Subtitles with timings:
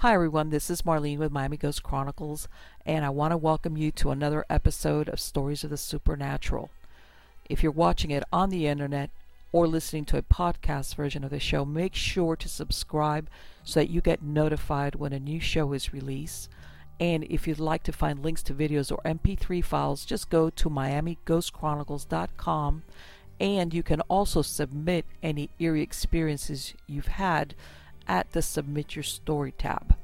[0.00, 0.48] Hi, everyone.
[0.48, 2.48] This is Marlene with Miami Ghost Chronicles,
[2.86, 6.70] and I want to welcome you to another episode of Stories of the Supernatural.
[7.50, 9.10] If you're watching it on the internet
[9.52, 13.28] or listening to a podcast version of the show, make sure to subscribe
[13.62, 16.48] so that you get notified when a new show is released.
[16.98, 20.70] And if you'd like to find links to videos or MP3 files, just go to
[20.70, 22.84] MiamiGhostChronicles.com
[23.38, 27.54] and you can also submit any eerie experiences you've had
[28.10, 29.94] at the Submit Your Story tab.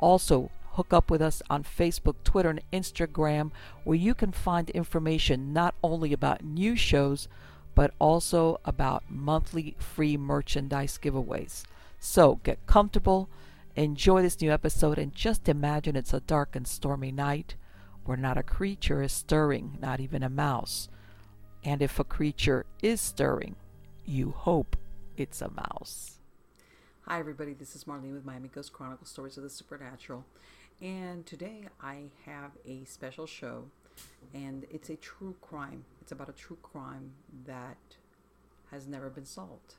[0.00, 3.50] Also, hook up with us on Facebook, Twitter, and Instagram,
[3.84, 7.28] where you can find information not only about new shows,
[7.74, 11.64] but also about monthly free merchandise giveaways.
[11.98, 13.28] So get comfortable,
[13.76, 17.56] enjoy this new episode, and just imagine it's a dark and stormy night
[18.04, 20.88] where not a creature is stirring, not even a mouse.
[21.62, 23.56] And if a creature is stirring,
[24.06, 24.76] you hope
[25.16, 26.19] it's a mouse.
[27.10, 27.54] Hi, everybody.
[27.54, 30.24] This is Marlene with Miami Ghost Chronicles Stories of the Supernatural.
[30.80, 33.64] And today I have a special show,
[34.32, 35.84] and it's a true crime.
[36.00, 37.14] It's about a true crime
[37.48, 37.96] that
[38.70, 39.74] has never been solved.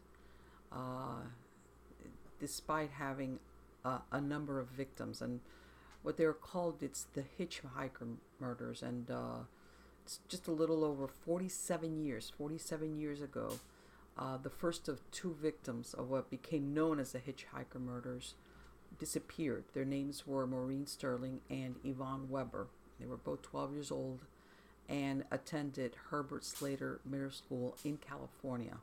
[0.73, 1.21] Uh,
[2.37, 3.39] despite having
[3.85, 5.39] a, a, number of victims, and
[6.03, 9.45] what they're called, it's the hitchhiker murders, and uh,
[10.03, 13.53] it's just a little over 47 years, 47 years ago
[14.21, 18.35] uh, the first of two victims of what became known as the hitchhiker murders
[18.99, 19.63] disappeared.
[19.73, 22.67] Their names were Maureen Sterling and Yvonne Weber.
[22.99, 24.19] They were both 12 years old
[24.87, 28.77] and attended Herbert Slater Middle School in California.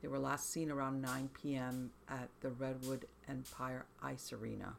[0.00, 1.90] They were last seen around 9 p.m.
[2.08, 4.74] at the Redwood Empire Ice Arena.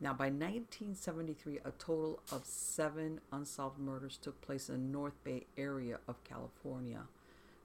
[0.00, 5.44] Now, by 1973, a total of seven unsolved murders took place in the North Bay
[5.58, 7.02] area of California.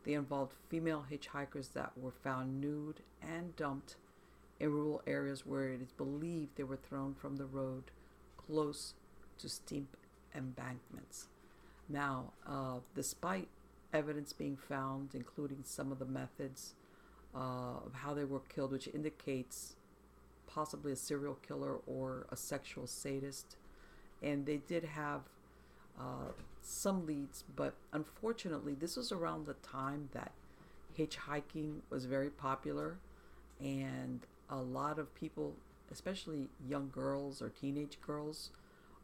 [0.09, 3.95] They involved female hitchhikers that were found nude and dumped
[4.59, 7.91] in rural areas where it is believed they were thrown from the road
[8.35, 8.95] close
[9.37, 9.95] to steep
[10.33, 11.27] embankments.
[11.87, 13.49] Now, uh, despite
[13.93, 16.73] evidence being found, including some of the methods
[17.35, 19.75] uh, of how they were killed, which indicates
[20.47, 23.57] possibly a serial killer or a sexual sadist,
[24.23, 25.21] and they did have
[25.99, 26.31] uh,
[26.61, 30.31] some leads, but unfortunately, this was around the time that
[30.97, 32.97] hitchhiking was very popular,
[33.59, 35.55] and a lot of people,
[35.91, 38.49] especially young girls or teenage girls,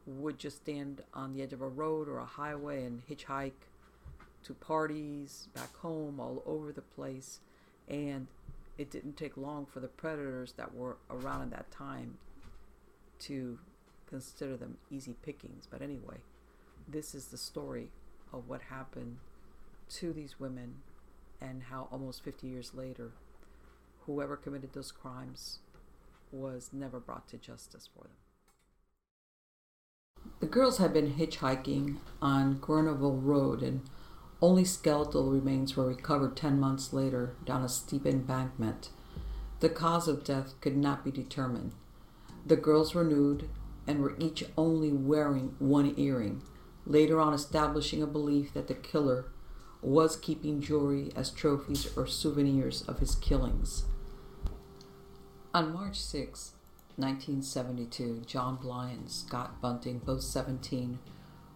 [0.06, 3.52] would just stand on the edge of a road or a highway and hitchhike
[4.44, 7.40] to parties, back home, all over the place.
[7.88, 8.28] And
[8.78, 12.18] it didn't take long for the predators that were around at that time
[13.20, 13.58] to
[14.08, 15.66] consider them easy pickings.
[15.68, 16.18] But anyway,
[16.88, 17.90] this is the story
[18.32, 19.18] of what happened
[19.88, 20.76] to these women
[21.40, 23.12] and how almost 50 years later,
[24.06, 25.58] whoever committed those crimes
[26.32, 28.12] was never brought to justice for them.
[30.40, 33.82] The girls had been hitchhiking on Guerneville Road, and
[34.40, 38.90] only skeletal remains were recovered 10 months later down a steep embankment.
[39.60, 41.72] The cause of death could not be determined.
[42.44, 43.48] The girls were nude
[43.86, 46.42] and were each only wearing one earring
[46.86, 49.26] later on establishing a belief that the killer
[49.82, 53.84] was keeping jewelry as trophies or souvenirs of his killings.
[55.52, 56.52] On March 6,
[56.96, 60.98] 1972, John Bly and Scott Bunting, both 17,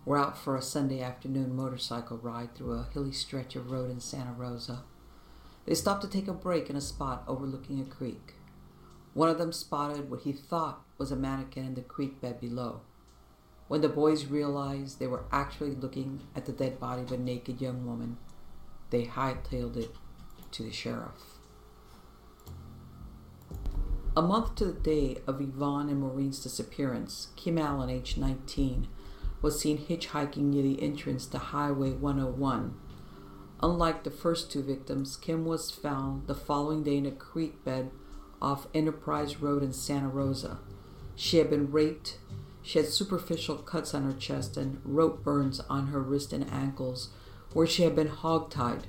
[0.04, 4.00] were out for a Sunday afternoon motorcycle ride through a hilly stretch of road in
[4.00, 4.84] Santa Rosa.
[5.66, 8.34] They stopped to take a break in a spot overlooking a creek.
[9.12, 12.82] One of them spotted what he thought was a mannequin in the creek bed below.
[13.70, 17.60] When the boys realized they were actually looking at the dead body of a naked
[17.60, 18.16] young woman,
[18.90, 19.94] they hightailed it
[20.50, 21.38] to the sheriff.
[24.16, 28.88] A month to the day of Yvonne and Maureen's disappearance, Kim Allen, age 19,
[29.40, 32.74] was seen hitchhiking near the entrance to Highway 101.
[33.62, 37.92] Unlike the first two victims, Kim was found the following day in a creek bed
[38.42, 40.58] off Enterprise Road in Santa Rosa.
[41.14, 42.18] She had been raped.
[42.70, 47.08] She had superficial cuts on her chest and rope burns on her wrist and ankles,
[47.52, 48.84] where she had been hogtied,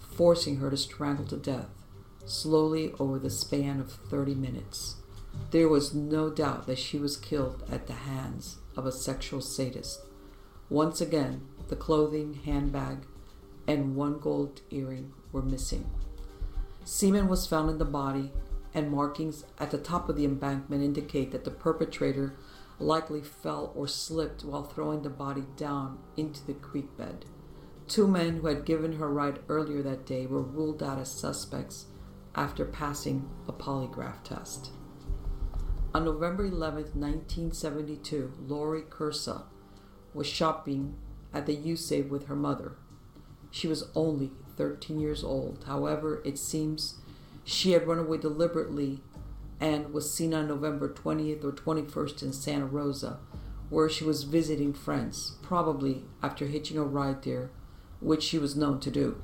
[0.00, 1.68] forcing her to strangle to death,
[2.26, 4.96] slowly over the span of 30 minutes.
[5.52, 10.00] There was no doubt that she was killed at the hands of a sexual sadist.
[10.68, 13.06] Once again, the clothing, handbag,
[13.68, 15.88] and one gold earring were missing.
[16.82, 18.32] Semen was found in the body,
[18.74, 22.34] and markings at the top of the embankment indicate that the perpetrator
[22.82, 27.24] likely fell or slipped while throwing the body down into the creek bed.
[27.88, 31.86] Two men who had given her ride earlier that day were ruled out as suspects
[32.34, 34.70] after passing a polygraph test.
[35.94, 39.44] On November 11, 1972, Lori Kursa
[40.14, 40.94] was shopping
[41.34, 42.76] at the USAVE with her mother.
[43.50, 45.64] She was only 13 years old.
[45.66, 46.96] However, it seems
[47.44, 49.02] she had run away deliberately
[49.62, 53.20] and was seen on November 20th or 21st in Santa Rosa,
[53.70, 57.48] where she was visiting friends, probably after hitching a ride there,
[58.00, 59.22] which she was known to do.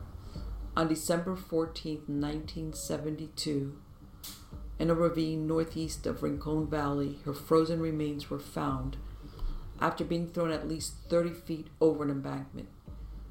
[0.76, 3.76] On December 14, 1972,
[4.78, 8.96] in a ravine northeast of Rincon Valley, her frozen remains were found
[9.80, 12.68] after being thrown at least 30 feet over an embankment.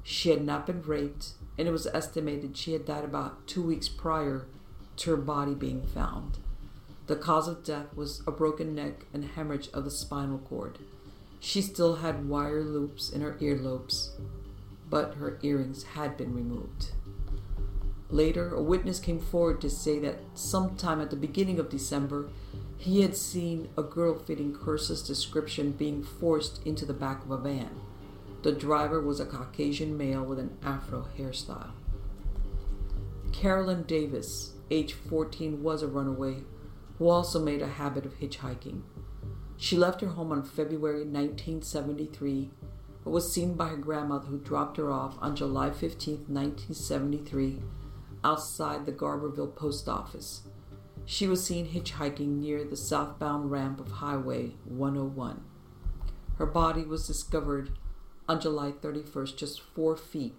[0.02, 3.88] She had not been raped, and it was estimated she had died about two weeks
[3.88, 4.46] prior
[4.96, 6.40] to her body being found.
[7.08, 10.78] The cause of death was a broken neck and hemorrhage of the spinal cord.
[11.40, 14.10] She still had wire loops in her earlobes,
[14.90, 16.90] but her earrings had been removed.
[18.10, 22.28] Later, a witness came forward to say that sometime at the beginning of December,
[22.76, 27.38] he had seen a girl fitting Kursa's description being forced into the back of a
[27.38, 27.80] van.
[28.42, 31.70] The driver was a Caucasian male with an afro hairstyle.
[33.32, 36.42] Carolyn Davis, age 14, was a runaway
[36.98, 38.82] who also made a habit of hitchhiking.
[39.56, 42.50] She left her home on February 1973
[43.04, 47.62] but was seen by her grandmother who dropped her off on July 15, 1973
[48.22, 50.42] outside the Garberville post office.
[51.06, 55.42] She was seen hitchhiking near the southbound ramp of Highway 101.
[56.36, 57.78] Her body was discovered
[58.28, 60.34] on July 31st, just four feet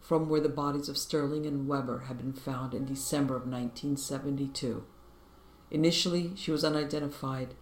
[0.00, 4.84] from where the bodies of Sterling and Weber had been found in December of 1972.
[5.70, 7.54] Initially, she was unidentified,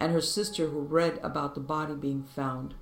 [0.00, 2.74] and her sister, who read about the body being found,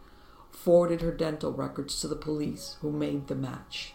[0.50, 3.94] forwarded her dental records to the police, who made the match.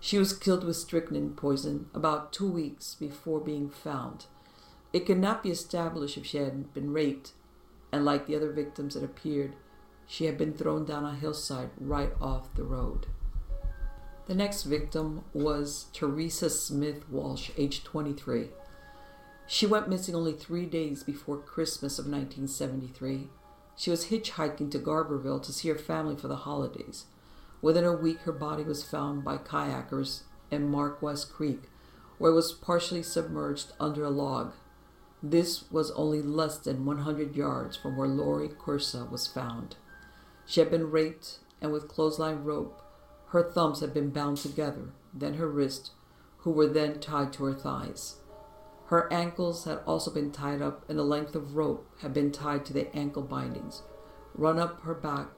[0.00, 4.26] She was killed with strychnine poison about two weeks before being found.
[4.92, 7.32] It could not be established if she had been raped,
[7.92, 9.54] and like the other victims that appeared,
[10.06, 13.06] she had been thrown down a hillside right off the road.
[14.26, 18.48] The next victim was Teresa Smith Walsh, age 23.
[19.52, 23.26] She went missing only three days before Christmas of 1973.
[23.74, 27.06] She was hitchhiking to Garberville to see her family for the holidays.
[27.60, 31.62] Within a week, her body was found by kayakers in Mark West Creek,
[32.18, 34.52] where it was partially submerged under a log.
[35.20, 39.74] This was only less than 100 yards from where Lori Kursa was found.
[40.46, 42.80] She had been raped, and with clothesline rope,
[43.30, 45.90] her thumbs had been bound together, then her wrists,
[46.38, 48.19] who were then tied to her thighs.
[48.90, 52.66] Her ankles had also been tied up, and a length of rope had been tied
[52.66, 53.82] to the ankle bindings,
[54.34, 55.28] run up her back,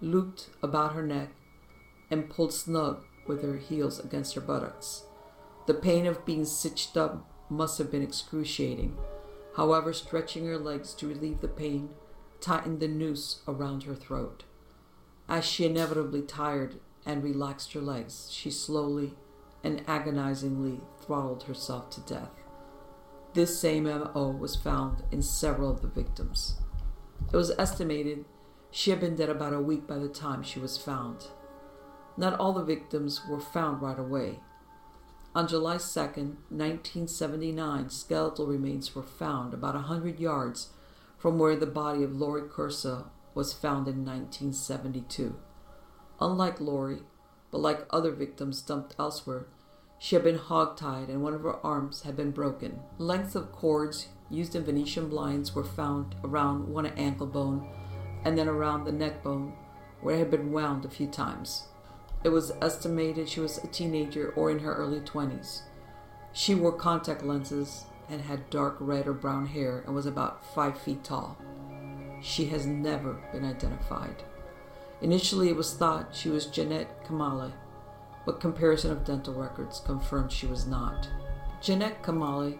[0.00, 1.30] looped about her neck,
[2.12, 5.02] and pulled snug with her heels against her buttocks.
[5.66, 8.96] The pain of being stitched up must have been excruciating.
[9.56, 11.90] However, stretching her legs to relieve the pain
[12.40, 14.44] tightened the noose around her throat.
[15.28, 19.14] As she inevitably tired and relaxed her legs, she slowly
[19.64, 22.30] and agonizingly throttled herself to death.
[23.34, 26.56] This same MO was found in several of the victims.
[27.32, 28.26] It was estimated
[28.70, 31.28] she had been dead about a week by the time she was found.
[32.16, 34.40] Not all the victims were found right away.
[35.34, 36.00] On July 2,
[36.50, 40.68] 1979, skeletal remains were found about a 100 yards
[41.16, 45.36] from where the body of Lori Kursa was found in 1972.
[46.20, 46.98] Unlike Lori,
[47.50, 49.46] but like other victims dumped elsewhere,
[50.02, 52.80] she had been hogtied and one of her arms had been broken.
[52.98, 57.70] Lengths of cords used in Venetian blinds were found around one ankle bone
[58.24, 59.52] and then around the neck bone,
[60.00, 61.68] where it had been wound a few times.
[62.24, 65.62] It was estimated she was a teenager or in her early 20s.
[66.32, 70.80] She wore contact lenses and had dark red or brown hair and was about five
[70.80, 71.38] feet tall.
[72.20, 74.24] She has never been identified.
[75.00, 77.52] Initially, it was thought she was Jeanette Kamali,
[78.24, 81.08] but comparison of dental records confirmed she was not.
[81.60, 82.58] Jeanette Kamali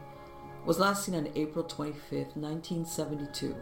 [0.65, 3.57] was last seen on April 25, 1972.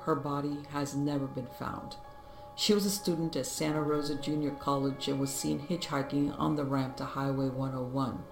[0.00, 1.96] Her body has never been found.
[2.54, 6.64] She was a student at Santa Rosa Junior College and was seen hitchhiking on the
[6.64, 8.22] ramp to Highway 101.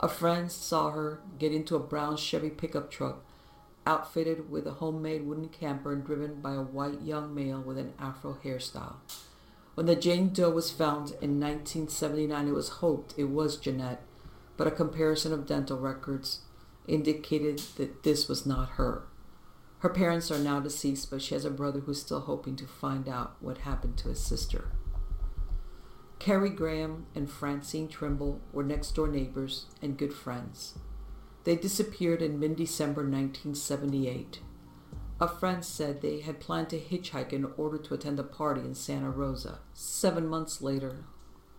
[0.00, 3.24] A friend saw her get into a brown Chevy pickup truck
[3.86, 7.92] outfitted with a homemade wooden camper and driven by a white young male with an
[7.98, 8.96] afro hairstyle.
[9.74, 14.02] When the Jane Doe was found in 1979, it was hoped it was Jeanette,
[14.56, 16.40] but a comparison of dental records
[16.86, 19.04] indicated that this was not her.
[19.78, 23.08] Her parents are now deceased, but she has a brother who's still hoping to find
[23.08, 24.68] out what happened to his sister.
[26.18, 30.78] Kerry Graham and Francine Trimble were next door neighbors and good friends.
[31.44, 34.38] They disappeared in mid December 1978.
[35.22, 38.74] A friend said they had planned to hitchhike in order to attend a party in
[38.74, 39.60] Santa Rosa.
[39.72, 41.04] Seven months later,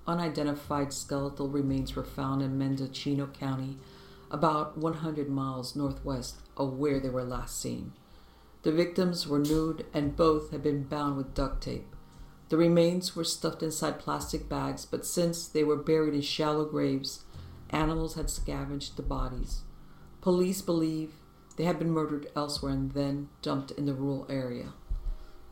[0.05, 3.77] unidentified skeletal remains were found in Mendocino County,
[4.29, 7.93] about 100 miles northwest of where they were last seen.
[8.63, 11.96] The victims were nude and both had been bound with duct tape.
[12.50, 17.24] The remains were stuffed inside plastic bags, but since they were buried in shallow graves,
[17.70, 19.62] animals had scavenged the bodies.
[20.20, 21.13] Police believe
[21.58, 24.74] they had been murdered elsewhere and then dumped in the rural area.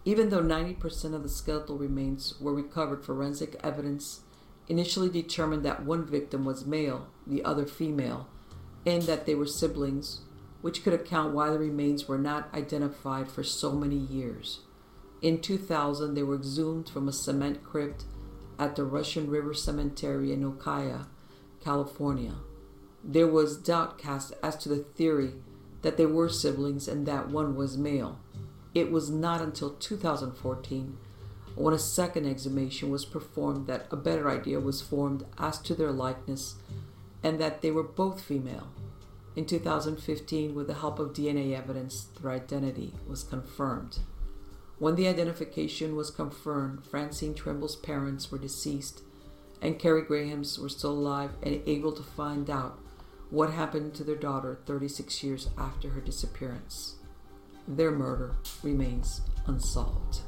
[0.03, 4.21] Even though 90% of the skeletal remains were recovered, forensic evidence
[4.67, 8.27] initially determined that one victim was male, the other female,
[8.85, 10.21] and that they were siblings,
[10.61, 14.61] which could account why the remains were not identified for so many years.
[15.21, 18.05] In 2000, they were exhumed from a cement crypt
[18.57, 21.01] at the Russian River Cemetery in Ukiah,
[21.63, 22.33] California
[23.03, 25.33] there was doubt cast as to the theory
[25.81, 28.19] that they were siblings and that one was male.
[28.73, 30.97] It was not until 2014,
[31.55, 35.91] when a second exhumation was performed, that a better idea was formed as to their
[35.91, 36.55] likeness
[37.23, 38.69] and that they were both female.
[39.35, 43.99] In 2015, with the help of DNA evidence, their identity was confirmed.
[44.79, 49.01] When the identification was confirmed, Francine Trimble's parents were deceased,
[49.61, 52.79] and Kerry Graham's were still alive and able to find out
[53.31, 56.97] what happened to their daughter 36 years after her disappearance.
[57.67, 60.19] Their murder remains unsolved.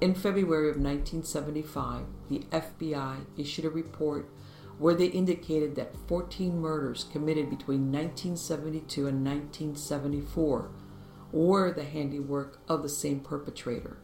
[0.00, 4.30] In February of 1975, the FBI issued a report
[4.78, 10.70] where they indicated that 14 murders committed between 1972 and 1974
[11.32, 13.98] were the handiwork of the same perpetrator.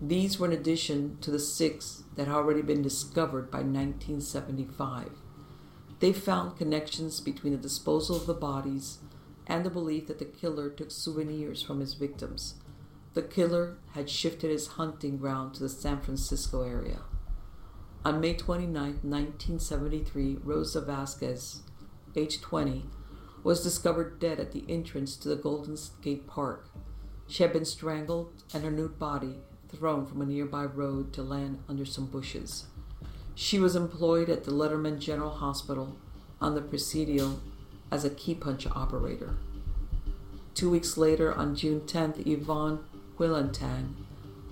[0.00, 5.10] These were in addition to the six that had already been discovered by 1975.
[6.00, 8.98] They found connections between the disposal of the bodies
[9.46, 12.54] and the belief that the killer took souvenirs from his victims.
[13.12, 17.00] The killer had shifted his hunting ground to the San Francisco area.
[18.02, 21.62] On May 29, 1973, Rosa Vasquez,
[22.16, 22.86] age 20,
[23.42, 26.70] was discovered dead at the entrance to the Golden Gate Park.
[27.26, 31.62] She had been strangled and her nude body thrown from a nearby road to land
[31.68, 32.66] under some bushes.
[33.42, 35.96] She was employed at the Letterman General Hospital
[36.42, 37.40] on the Presidio
[37.90, 39.38] as a key punch operator.
[40.52, 42.80] Two weeks later, on June 10th, Yvonne
[43.16, 43.94] Quillantang,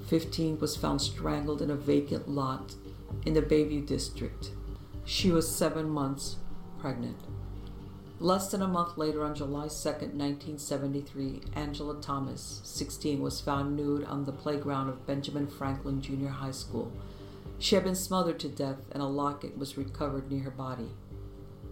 [0.06, 2.76] 15, was found strangled in a vacant lot
[3.26, 4.52] in the Bayview district.
[5.04, 6.36] She was seven months
[6.78, 7.18] pregnant.
[8.18, 14.04] Less than a month later, on July 2, 1973, Angela Thomas, 16, was found nude
[14.04, 16.90] on the playground of Benjamin Franklin Junior High School
[17.58, 20.90] she had been smothered to death, and a locket was recovered near her body.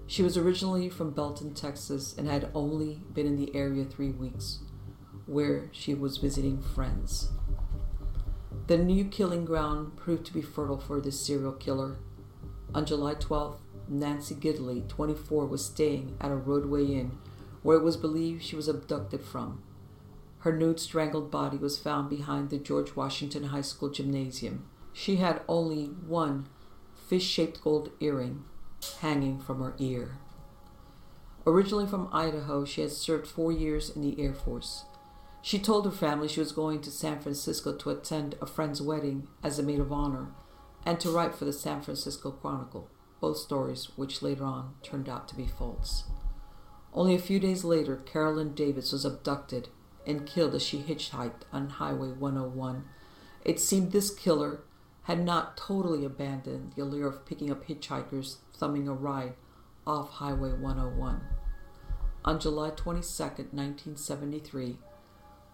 [0.07, 4.61] She was originally from Belton, Texas, and had only been in the area three weeks,
[5.26, 7.31] where she was visiting friends.
[8.66, 11.99] The new killing ground proved to be fertile for this serial killer.
[12.75, 17.19] On July 12th, Nancy Gidley, 24, was staying at a roadway inn
[17.62, 19.62] where it was believed she was abducted from.
[20.40, 24.69] Her nude, strangled body was found behind the George Washington High School gymnasium.
[24.99, 26.49] She had only one
[26.95, 28.45] fish shaped gold earring
[29.00, 30.17] hanging from her ear.
[31.47, 34.87] Originally from Idaho, she had served four years in the Air Force.
[35.43, 39.29] She told her family she was going to San Francisco to attend a friend's wedding
[39.43, 40.29] as a maid of honor
[40.87, 42.88] and to write for the San Francisco Chronicle,
[43.21, 46.05] both stories which later on turned out to be false.
[46.95, 49.69] Only a few days later, Carolyn Davis was abducted
[50.07, 52.85] and killed as she hitchhiked on Highway 101.
[53.45, 54.62] It seemed this killer
[55.07, 59.35] had not totally abandoned the allure of picking up hitchhikers thumbing a ride
[59.87, 61.21] off Highway 101.
[62.25, 64.79] on July 22, 1973,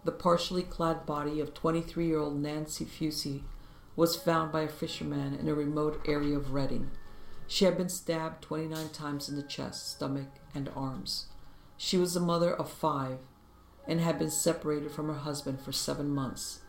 [0.03, 3.43] the partially clad body of 23 year old Nancy Fusey
[3.95, 6.89] was found by a fisherman in a remote area of Redding.
[7.45, 11.27] She had been stabbed 29 times in the chest, stomach, and arms.
[11.77, 13.19] She was the mother of five
[13.87, 16.62] and had been separated from her husband for seven months.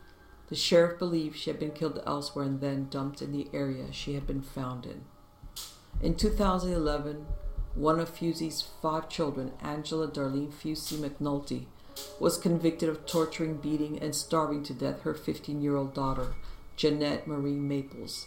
[0.49, 4.15] The sheriff believed she had been killed elsewhere and then dumped in the area she
[4.15, 5.05] had been found in.
[6.03, 7.27] In 2011,
[7.75, 11.67] one of Fusey's five children, Angela Darlene Fusey McNulty,
[12.21, 16.35] was convicted of torturing, beating, and starving to death her 15 year old daughter,
[16.77, 18.27] Jeanette Marie Maples.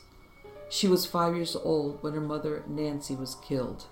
[0.69, 3.85] She was five years old when her mother, Nancy, was killed.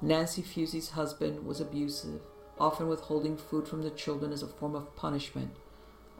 [0.00, 2.20] Nancy Fusey's husband was abusive,
[2.58, 5.50] often withholding food from the children as a form of punishment,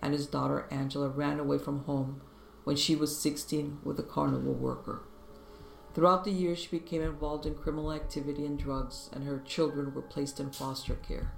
[0.03, 2.23] and his daughter, Angela, ran away from home
[2.65, 5.03] when she was 16 with a carnival worker.
[5.95, 10.03] Throughout the years, she became involved in criminal activity and drugs, and her children were
[10.03, 11.33] placed in foster care.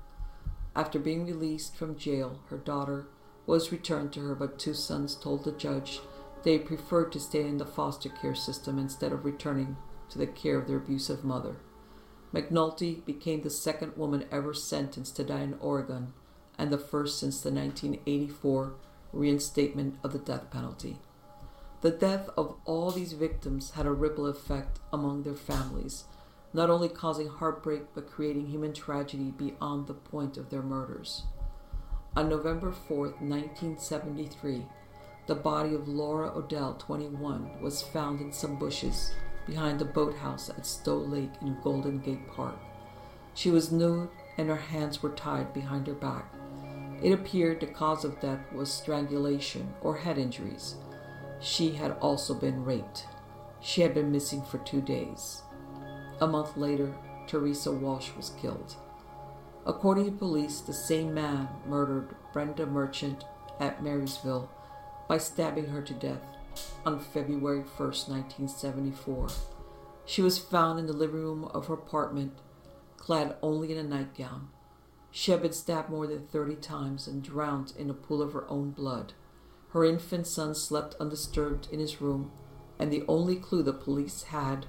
[0.76, 3.09] After being released from jail, her daughter
[3.47, 6.00] was returned to her, but two sons told the judge
[6.42, 9.76] they preferred to stay in the foster care system instead of returning
[10.11, 11.57] to the care of their abusive mother.
[12.35, 16.12] McNulty became the second woman ever sentenced to die in Oregon
[16.59, 18.75] and the first since the 1984
[19.12, 20.99] reinstatement of the death penalty.
[21.82, 26.04] The death of all these victims had a ripple effect among their families,
[26.52, 31.25] not only causing heartbreak but creating human tragedy beyond the point of their murders.
[32.14, 34.66] On November 4, 1973,
[35.26, 39.12] the body of Laura Odell, 21, was found in some bushes
[39.47, 42.59] behind the boathouse at Stow Lake in Golden Gate Park.
[43.35, 46.32] She was nude and her hands were tied behind her back.
[47.02, 50.76] It appeared the cause of death was strangulation or head injuries.
[51.40, 53.06] She had also been raped.
[53.61, 55.42] She had been missing for two days.
[56.21, 56.94] A month later,
[57.26, 58.76] Teresa Walsh was killed.
[59.66, 63.25] According to police, the same man murdered Brenda Merchant
[63.59, 64.49] at Marysville
[65.09, 66.22] by stabbing her to death
[66.85, 69.29] on February 1, 1974.
[70.05, 72.33] She was found in the living room of her apartment,
[72.96, 74.48] clad only in a nightgown.
[75.14, 78.51] She had been stabbed more than 30 times and drowned in a pool of her
[78.51, 79.12] own blood.
[79.68, 82.33] Her infant son slept undisturbed in his room,
[82.79, 84.66] and the only clue the police had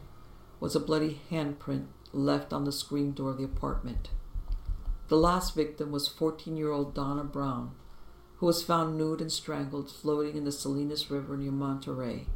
[0.60, 4.10] was a bloody handprint left on the screen door of the apartment.
[5.08, 7.71] The last victim was 14 year old Donna Brown,
[8.38, 12.27] who was found nude and strangled floating in the Salinas River near Monterey.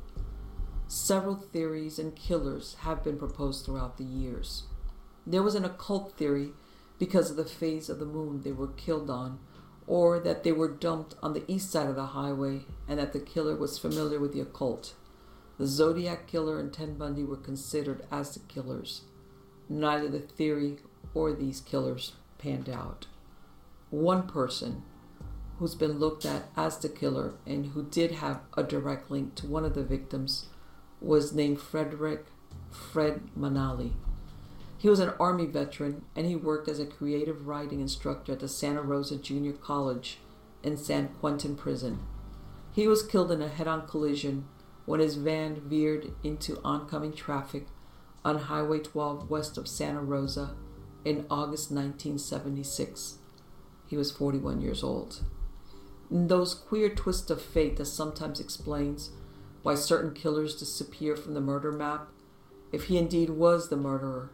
[0.87, 4.63] Several theories and killers have been proposed throughout the years.
[5.25, 6.53] There was an occult theory
[6.99, 9.39] because of the phase of the moon they were killed on,
[9.85, 13.19] or that they were dumped on the east side of the highway and that the
[13.19, 14.93] killer was familiar with the occult.
[15.57, 19.01] The Zodiac Killer and Ted Bundy were considered as the killers.
[19.69, 20.77] Neither the theory
[21.13, 23.07] or these killers panned out.
[23.89, 24.83] One person
[25.57, 29.47] who's been looked at as the killer and who did have a direct link to
[29.47, 30.47] one of the victims,
[31.01, 32.25] was named Frederick
[32.69, 33.93] Fred Manali.
[34.77, 38.47] He was an Army veteran and he worked as a creative writing instructor at the
[38.47, 40.19] Santa Rosa Junior College
[40.61, 41.99] in San Quentin Prison.
[42.71, 44.45] He was killed in a head on collision
[44.85, 47.67] when his van veered into oncoming traffic
[48.23, 50.55] on Highway 12 west of Santa Rosa
[51.03, 53.17] in August 1976.
[53.87, 55.23] He was 41 years old
[56.11, 59.09] In those queer twists of fate that sometimes explains
[59.63, 62.09] why certain killers disappear from the murder map.
[62.71, 64.31] If he indeed was the murderer,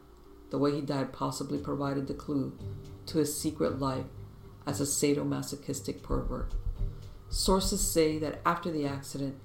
[0.54, 2.56] the way he died possibly provided the clue
[3.08, 4.06] to his secret life
[4.68, 6.54] as a sadomasochistic pervert.
[7.28, 9.36] Sources say that after the accident,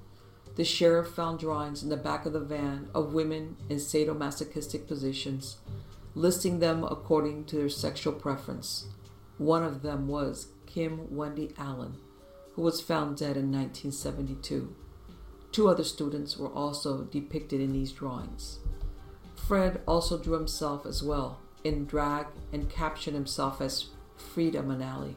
[0.57, 5.57] the sheriff found drawings in the back of the van of women in sadomasochistic positions,
[6.15, 8.89] listing them according to their sexual preference.
[9.39, 11.97] One of them was Kim Wendy Allen
[12.53, 14.77] who was found dead in 1972.
[15.53, 18.59] Two other students were also depicted in these drawings.
[19.47, 25.15] Fred also drew himself as well in drag and captioned himself as Frida Manali.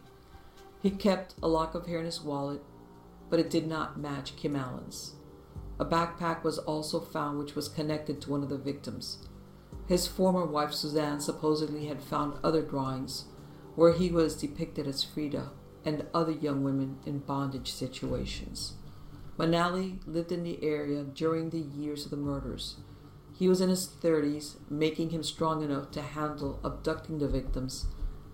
[0.82, 2.62] He kept a lock of hair in his wallet,
[3.30, 5.16] but it did not match Kim Allen's.
[5.80, 9.28] A backpack was also found which was connected to one of the victims.
[9.88, 13.26] His former wife Suzanne supposedly had found other drawings
[13.76, 15.50] where he was depicted as Frida
[15.84, 18.74] and other young women in bondage situations.
[19.38, 22.78] Manali lived in the area during the years of the murders.
[23.42, 27.88] He was in his 30s, making him strong enough to handle abducting the victims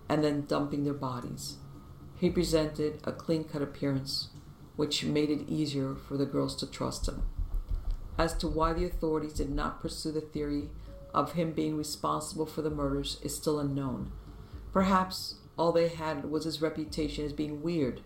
[0.06, 1.56] and then dumping their bodies.
[2.16, 4.28] He presented a clean cut appearance,
[4.76, 7.22] which made it easier for the girls to trust him.
[8.18, 10.68] As to why the authorities did not pursue the theory
[11.14, 14.12] of him being responsible for the murders is still unknown,
[14.74, 18.02] Perhaps all they had was his reputation as being weird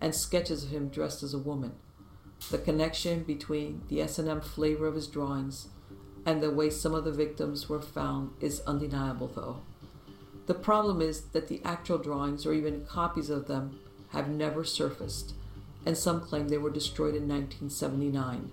[0.00, 1.72] and sketches of him dressed as a woman.
[2.48, 5.66] The connection between the S&M flavor of his drawings
[6.26, 9.60] and the way some of the victims were found is undeniable though.
[10.46, 13.78] The problem is that the actual drawings or even copies of them
[14.10, 15.34] have never surfaced,
[15.86, 18.50] and some claim they were destroyed in 1979.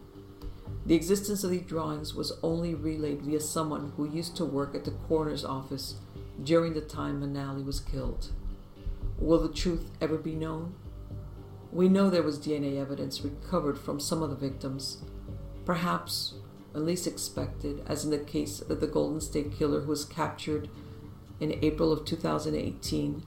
[0.86, 4.86] The existence of these drawings was only relayed via someone who used to work at
[4.86, 5.96] the coroner's office
[6.44, 8.32] during the time Manali was killed.
[9.20, 10.74] Will the truth ever be known?
[11.72, 15.04] We know there was DNA evidence recovered from some of the victims,
[15.66, 16.34] perhaps
[16.74, 20.70] at least expected, as in the case of the Golden State Killer who was captured
[21.40, 23.24] in April of 2018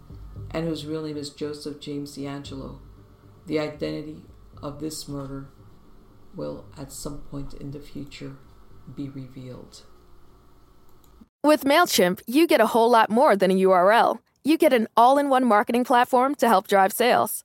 [0.50, 2.78] and whose real name is Joseph James DeAngelo.
[3.46, 4.22] The identity
[4.62, 5.48] of this murder
[6.34, 8.36] will at some point in the future
[8.94, 9.82] be revealed.
[11.42, 14.18] With MailChimp, you get a whole lot more than a URL.
[14.44, 17.44] You get an all in one marketing platform to help drive sales.